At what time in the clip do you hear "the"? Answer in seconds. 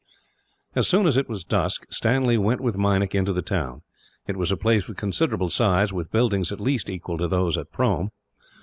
3.33-3.43